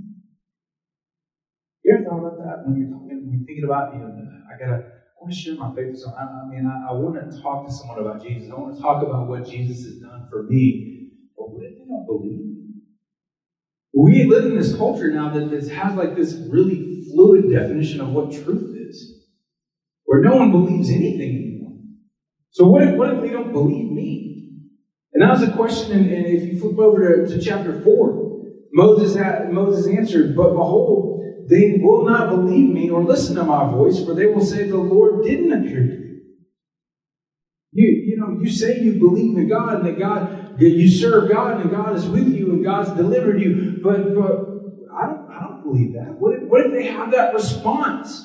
[1.86, 4.12] You ever thought about that when you're talking, when you're thinking about, you know,
[4.54, 6.20] I gotta, I want to share my faith with someone.
[6.20, 8.52] I, I mean, I, I want to talk to someone about Jesus.
[8.52, 11.12] I want to talk about what Jesus has done for me.
[11.38, 12.84] But what if they don't believe me?
[13.94, 18.34] We live in this culture now that has like this really fluid definition of what
[18.34, 19.24] truth is,
[20.04, 21.72] where no one believes anything anymore.
[22.50, 24.17] So what if, what if they don't believe me?
[25.18, 28.44] And that was a question, and, and if you flip over to, to chapter 4,
[28.72, 33.68] Moses, had, Moses answered, But behold, they will not believe me or listen to my
[33.68, 36.20] voice, for they will say, The Lord didn't appear to you.
[37.72, 41.32] You, you know, you say you believe in God and that God, that you serve
[41.32, 45.48] God and God is with you and God's delivered you, but, but I don't, I
[45.48, 46.14] don't believe that.
[46.20, 48.24] What if, what if they have that response?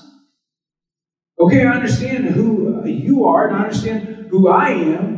[1.40, 5.11] Okay, I understand who you are and I understand who I am,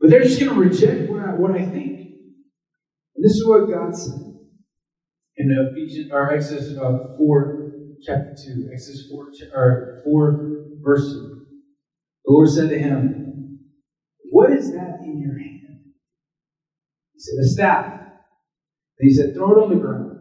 [0.00, 1.98] but they're just going to reject what I, what I think.
[3.16, 4.30] And this is what God said
[5.36, 8.70] in Ephesians or Exodus uh, 4, chapter 2.
[8.72, 10.50] Exodus 4, or 4,
[10.82, 11.46] verse 2.
[12.24, 13.58] The Lord said to him,
[14.30, 15.80] What is that in your hand?
[17.14, 17.92] He said, A staff.
[17.92, 20.18] And he said, Throw it on the ground.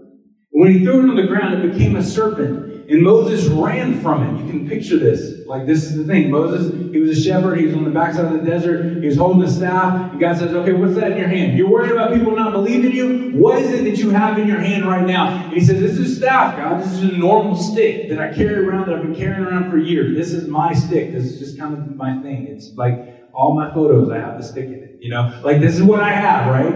[0.51, 4.01] And when he threw it on the ground, it became a serpent And Moses ran
[4.01, 4.43] from it.
[4.43, 5.45] You can picture this.
[5.45, 6.31] Like, this is the thing.
[6.31, 7.59] Moses, he was a shepherd.
[7.59, 8.99] He was on the backside of the desert.
[8.99, 10.11] He was holding a staff.
[10.11, 11.55] And God says, Okay, what's that in your hand?
[11.55, 13.29] You're worried about people not believing you?
[13.33, 15.27] What is it that you have in your hand right now?
[15.27, 16.81] And he says, This is a staff, God.
[16.81, 19.77] This is a normal stick that I carry around, that I've been carrying around for
[19.77, 20.17] years.
[20.17, 21.11] This is my stick.
[21.11, 22.47] This is just kind of my thing.
[22.47, 24.97] It's like all my photos, I have the stick in it.
[24.99, 26.73] You know, like this is what I have, right?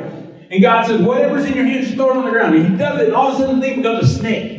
[0.51, 2.53] And God says, Whatever's in your hand, just throw it on the ground.
[2.53, 4.52] And he does it, and all of a sudden the thing becomes a snake.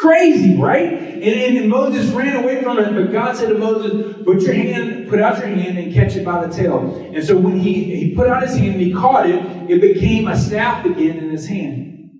[0.00, 0.94] Crazy, right?
[0.94, 5.10] And, and, Moses ran away from it, but God said to Moses, Put your hand,
[5.10, 7.10] put out your hand and catch it by the tail.
[7.14, 10.26] And so when he, he put out his hand and he caught it, it became
[10.26, 12.12] a staff again in his hand.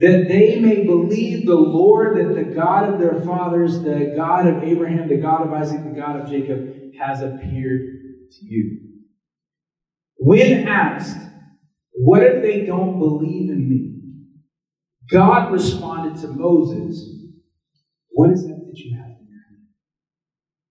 [0.00, 4.64] That they may believe the Lord, that the God of their fathers, the God of
[4.64, 7.82] Abraham, the God of Isaac, the God of Jacob, has appeared
[8.30, 8.80] to you.
[10.16, 11.18] When asked,
[11.92, 13.86] What if they don't believe in me?
[15.10, 17.16] God responded to Moses,
[18.16, 19.66] what is that that you have in your hand?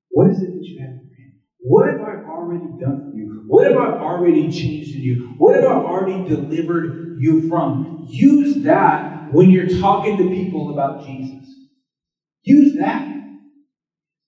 [0.09, 1.33] What is it that you have in your hand?
[1.59, 3.43] What have I already done for you?
[3.45, 5.35] What have I already changed in you?
[5.37, 8.07] What have I already delivered you from?
[8.09, 11.47] Use that when you're talking to people about Jesus.
[12.41, 13.13] Use that.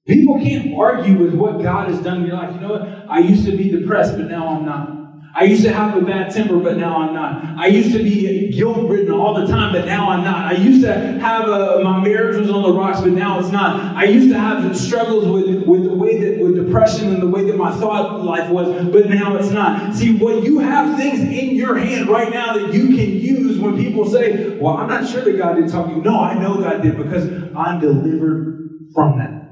[0.06, 2.54] People can't argue with what God has done in your life.
[2.54, 3.10] You know what?
[3.10, 4.97] I used to be depressed, but now I'm not.
[5.36, 7.60] I used to have a bad temper, but now I'm not.
[7.60, 10.52] I used to be guilt ridden all the time, but now I'm not.
[10.52, 13.96] I used to have a, my marriage was on the rocks, but now it's not.
[13.96, 17.46] I used to have struggles with, with the way that, with depression and the way
[17.46, 19.94] that my thought life was, but now it's not.
[19.94, 23.78] See, when you have things in your hand right now that you can use when
[23.78, 26.02] people say, well, I'm not sure that God didn't talk to you.
[26.02, 29.47] No, I know God did because I'm delivered from that.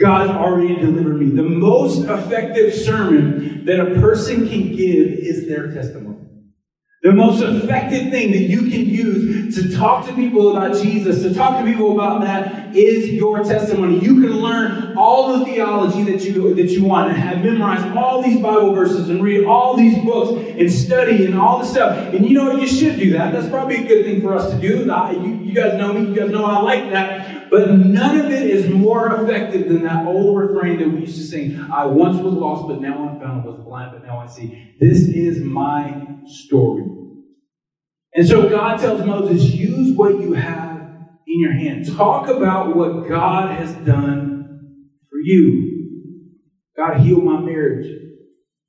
[0.00, 1.28] God's already delivered me.
[1.30, 6.09] The most effective sermon that a person can give is their testimony.
[7.02, 11.32] The most effective thing that you can use to talk to people about Jesus, to
[11.32, 13.98] talk to people about that, is your testimony.
[14.00, 18.22] You can learn all the theology that you that you want and have memorized all
[18.22, 22.12] these Bible verses and read all these books and study and all this stuff.
[22.12, 22.60] And you know what?
[22.60, 23.32] You should do that.
[23.32, 24.84] That's probably a good thing for us to do.
[24.84, 26.06] You, you guys know me.
[26.06, 27.48] You guys know I like that.
[27.50, 31.24] But none of it is more effective than that old refrain that we used to
[31.24, 31.60] sing.
[31.72, 33.42] I once was lost, but now I'm found.
[33.42, 34.74] I was blind, but now I see.
[34.78, 36.84] This is my story.
[38.14, 40.80] And so God tells Moses, use what you have
[41.26, 41.86] in your hand.
[41.96, 45.70] Talk about what God has done for you.
[46.76, 47.86] God healed my marriage.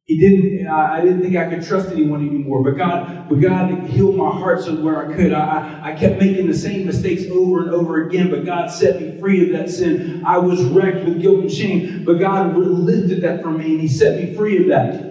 [0.05, 0.67] He didn't.
[0.67, 2.63] I didn't think I could trust anyone anymore.
[2.63, 5.31] But God, but God healed my heart so where I could.
[5.31, 8.29] I, I kept making the same mistakes over and over again.
[8.29, 10.23] But God set me free of that sin.
[10.25, 12.03] I was wrecked with guilt and shame.
[12.03, 15.10] But God lifted that from me, and He set me free of that.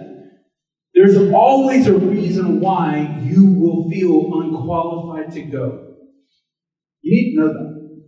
[1.00, 5.94] There's always a reason why you will feel unqualified to go.
[7.00, 8.00] You need to know that.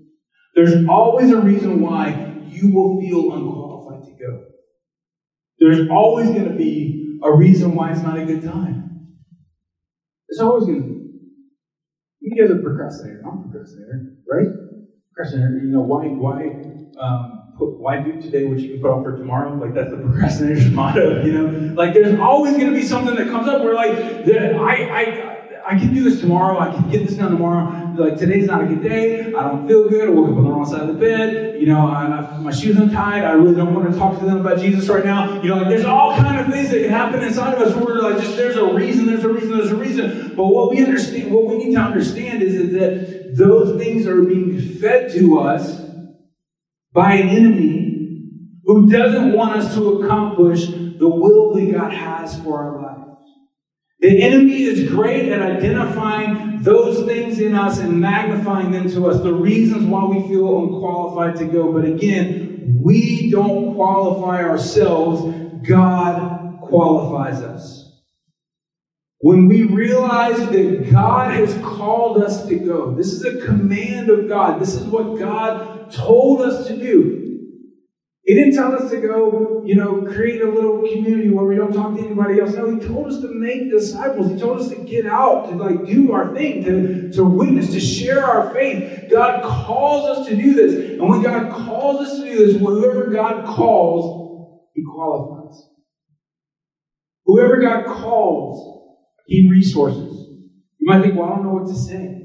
[0.54, 4.44] There's always a reason why you will feel unqualified to go.
[5.58, 9.14] There's always going to be a reason why it's not a good time.
[10.28, 11.00] It's always going to be.
[12.20, 13.22] You guys are procrastinator.
[13.26, 14.48] I'm procrastinator, right?
[15.14, 15.64] Procrastinator.
[15.64, 16.08] You know why?
[16.08, 16.44] Why?
[17.00, 19.54] Um, why do today what you can put off for tomorrow?
[19.54, 21.74] Like that's the procrastination motto, you know?
[21.74, 25.32] Like there's always going to be something that comes up where like, I, I,
[25.64, 26.58] I can do this tomorrow.
[26.58, 27.94] I can get this done tomorrow.
[27.96, 29.26] Like today's not a good day.
[29.34, 30.08] I don't feel good.
[30.08, 31.60] I woke up on the wrong side of the bed.
[31.60, 33.24] You know, I, I, my shoes untied.
[33.24, 35.40] I really don't want to talk to them about Jesus right now.
[35.42, 37.84] You know, like there's all kind of things that can happen inside of us where
[37.84, 40.34] we're like, just there's a reason, there's a reason, there's a reason.
[40.36, 44.58] But what we understand, what we need to understand is that those things are being
[44.60, 45.81] fed to us
[46.92, 48.28] by an enemy
[48.64, 53.02] who doesn't want us to accomplish the will that God has for our lives.
[54.00, 59.22] The enemy is great at identifying those things in us and magnifying them to us,
[59.22, 61.72] the reasons why we feel unqualified to go.
[61.72, 65.34] But again, we don't qualify ourselves,
[65.66, 68.02] God qualifies us.
[69.18, 74.28] When we realize that God has called us to go, this is a command of
[74.28, 74.60] God.
[74.60, 77.22] This is what God told us to do.
[78.24, 81.72] He didn't tell us to go, you know, create a little community where we don't
[81.72, 82.52] talk to anybody else.
[82.52, 84.30] No, he told us to make disciples.
[84.30, 87.80] He told us to get out, to like do our thing, to, to witness, to
[87.80, 89.10] share our faith.
[89.10, 91.00] God calls us to do this.
[91.00, 95.60] And when God calls us to do this, whoever God calls, he qualifies.
[97.26, 98.94] Whoever God calls,
[99.26, 100.28] he resources.
[100.78, 102.21] You might think, well, I don't know what to say.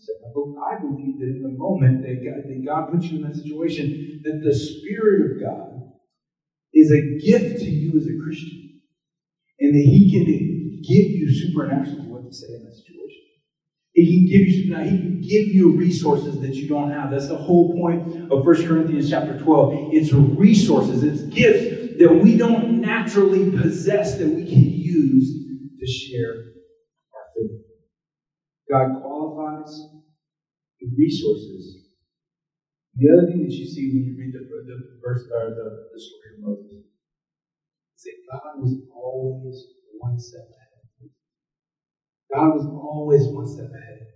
[0.00, 4.20] I believe that in the moment that God, that God puts you in that situation,
[4.24, 5.92] that the Spirit of God
[6.72, 8.80] is a gift to you as a Christian.
[9.58, 10.24] And that He can
[10.82, 12.90] give you supernaturally what to say in that situation.
[13.92, 17.10] He can give you now, he can give you resources that you don't have.
[17.10, 19.90] That's the whole point of 1 Corinthians chapter 12.
[19.92, 25.44] It's resources, it's gifts that we don't naturally possess that we can use
[25.78, 26.32] to share
[27.12, 27.60] our faith.
[28.70, 29.89] God qualifies
[30.96, 31.88] resources.
[32.96, 36.00] The other thing that you see when you read the, the verse or the, the
[36.00, 36.84] story of Moses
[37.96, 39.64] is that God was always
[39.98, 41.10] one step ahead.
[42.34, 44.06] God was always one step ahead.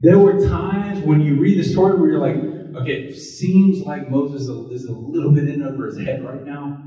[0.00, 2.36] There were times when you read the story where you're like,
[2.82, 6.82] okay, it seems like Moses is a little bit in over his head right now,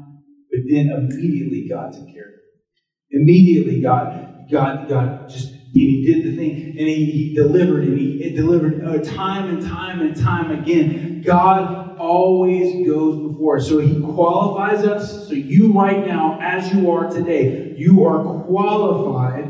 [0.51, 3.21] but then immediately God took care of it.
[3.21, 8.31] Immediately God, God, God just he did the thing and he, he delivered and he
[8.31, 11.21] delivered uh, time and time and time again.
[11.21, 13.67] God always goes before us.
[13.67, 15.27] So he qualifies us.
[15.27, 19.45] So you right now, as you are today, you are qualified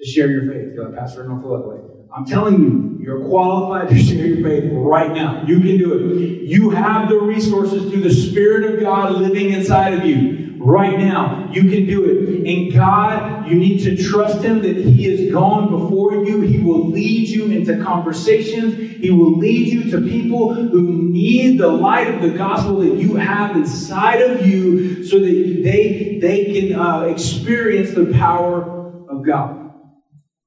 [0.00, 0.74] to share your faith.
[0.74, 1.80] You're like, Pastor, don't feel that way.
[2.16, 5.44] I'm telling you, you're qualified to share your faith right now.
[5.46, 6.42] You can do it.
[6.48, 10.33] You have the resources through the Spirit of God living inside of you
[10.64, 11.48] right now.
[11.52, 12.46] You can do it.
[12.46, 16.40] And God, you need to trust Him that He has gone before you.
[16.40, 18.74] He will lead you into conversations.
[19.00, 23.16] He will lead you to people who need the light of the gospel that you
[23.16, 25.24] have inside of you so that
[25.64, 28.62] they, they can uh, experience the power
[29.08, 29.70] of God.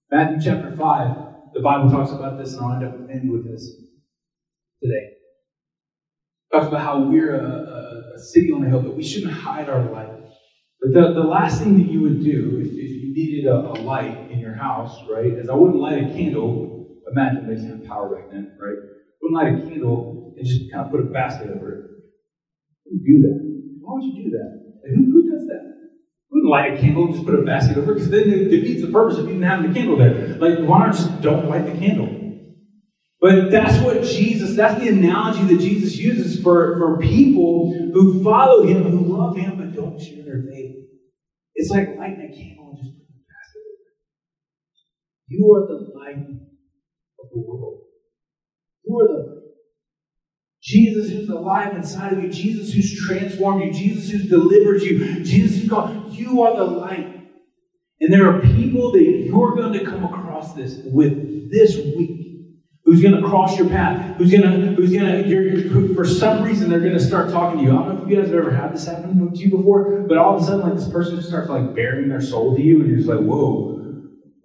[0.09, 1.17] Matthew chapter 5,
[1.53, 3.75] the Bible talks about this, and I'll end up ending with this
[4.81, 5.16] today.
[6.51, 9.91] Talks about how we're a, a, city on a hill, but we shouldn't hide our
[9.91, 10.09] light.
[10.81, 13.77] But the, the last thing that you would do if, if you needed a, a
[13.83, 16.87] light in your house, right, is I wouldn't light a candle.
[17.11, 18.77] Imagine they didn't have power back then, right?
[19.21, 21.81] Wouldn't light a candle and just kind of put a basket over it.
[22.85, 23.37] Who would do that?
[23.81, 24.49] Why would you do that?
[24.89, 25.77] Who, who does that?
[26.29, 28.81] wouldn't light a candle and just put a basket over it because then it defeats
[28.81, 30.37] the purpose of even having the candle there.
[30.37, 32.16] Like, why not just don't light the candle?
[33.19, 38.65] But that's what Jesus, that's the analogy that Jesus uses for, for people who follow
[38.65, 40.75] him, who love him, but don't share their faith.
[41.55, 43.79] It's like lighting a candle and just putting basket it.
[45.29, 46.29] You are the light
[47.19, 47.81] of the world.
[48.85, 49.37] You are the light.
[50.61, 55.61] Jesus who's alive inside of you, Jesus who's transformed you, Jesus who's delivered you, Jesus
[55.61, 57.15] who's called, you are the light.
[57.99, 62.26] And there are people that you're going to come across this with this week.
[62.87, 64.15] Who's going to cross your path?
[64.15, 67.65] Who's going to, who's going to, for some reason, they're going to start talking to
[67.65, 67.71] you.
[67.71, 70.17] I don't know if you guys have ever had this happen to you before, but
[70.17, 72.79] all of a sudden, like, this person just starts, like, baring their soul to you,
[72.79, 73.77] and you're just like, whoa,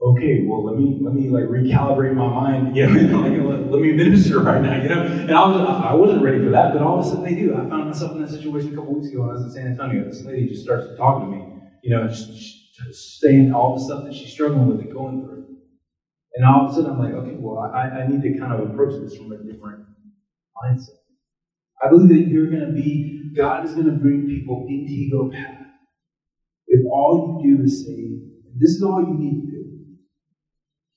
[0.02, 3.80] okay, well, let me let me like recalibrate my mind, you know, like let, let,
[3.80, 5.02] me minister right now, you know.
[5.02, 7.54] And I was I wasn't ready for that, but all of a sudden they do.
[7.54, 9.66] I found myself in that situation a couple weeks ago when I was in San
[9.68, 10.04] Antonio.
[10.04, 11.44] This lady just starts talking to me,
[11.82, 12.12] you know,
[12.90, 15.41] saying all the stuff that she's struggling with and going through.
[16.34, 18.70] And all of a sudden I'm like, okay, well, I, I need to kind of
[18.70, 19.84] approach this from a different
[20.56, 21.00] mindset.
[21.84, 25.30] I believe that you're going to be, God is going to bring people into your
[25.30, 25.66] path.
[26.68, 28.20] If all you do is say,
[28.58, 29.62] this is all you need to do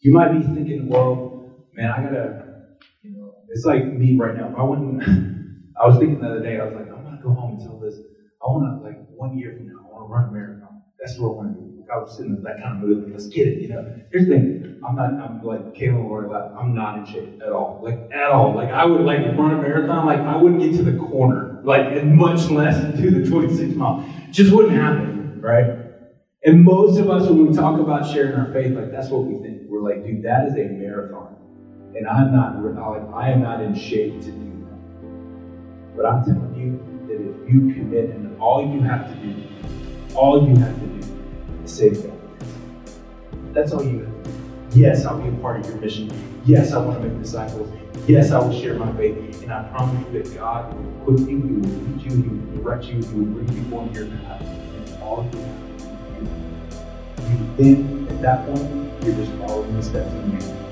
[0.05, 4.53] you might be thinking, well, man, I gotta, you know, it's like me right now.
[4.55, 5.01] I wouldn't,
[5.81, 7.79] I was thinking the other day, I was like, I'm gonna go home and tell
[7.79, 7.95] this.
[7.95, 10.83] I wanna, like, one year from now, I wanna run a marathon.
[10.99, 11.64] That's what I wanna do.
[11.95, 13.95] I was sitting in that kind of mood, like, let's get it, you know.
[14.11, 17.79] Here's the thing, I'm not, I'm like Caleb or I'm not in shape at all.
[17.81, 18.53] Like, at all.
[18.53, 21.85] Like, I would, like, run a marathon, like, I wouldn't get to the corner, like,
[21.97, 24.05] and much less do the 26 miles.
[24.31, 25.77] Just wouldn't happen, right?
[26.43, 29.41] And most of us, when we talk about sharing our faith, like, that's what we
[29.41, 29.63] think.
[29.69, 31.35] We're like, dude, that is a marathon.
[31.95, 35.95] And I'm not, like, I am not in shape to do that.
[35.95, 36.77] But I'm telling you
[37.07, 39.33] that if you commit and all you have to do,
[40.13, 40.94] all you have to do
[41.67, 42.19] say God.
[43.53, 44.15] That's all you have.
[44.75, 46.11] Yes, I'll be a part of your mission.
[46.45, 47.69] Yes, I want to make disciples.
[48.07, 49.41] Yes, I will share my faith.
[49.41, 52.63] And I promise you that God will equip you, He will lead you, He will
[52.63, 54.41] direct you, He will bring you on your path.
[54.41, 56.29] And all you to do.
[57.29, 60.64] You then, at that point, you're just following the steps of man.